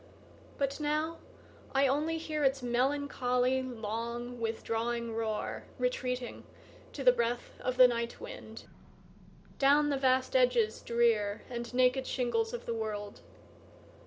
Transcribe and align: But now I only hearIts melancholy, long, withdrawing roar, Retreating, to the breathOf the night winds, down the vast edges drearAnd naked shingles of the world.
But 0.57 0.79
now 0.79 1.19
I 1.75 1.85
only 1.85 2.17
hearIts 2.17 2.63
melancholy, 2.63 3.61
long, 3.61 4.39
withdrawing 4.41 5.13
roar, 5.13 5.65
Retreating, 5.77 6.43
to 6.93 7.03
the 7.03 7.11
breathOf 7.13 7.75
the 7.77 7.87
night 7.87 8.19
winds, 8.19 8.65
down 9.59 9.89
the 9.91 9.97
vast 9.97 10.35
edges 10.35 10.81
drearAnd 10.83 11.75
naked 11.75 12.07
shingles 12.07 12.51
of 12.51 12.65
the 12.65 12.73
world. 12.73 13.21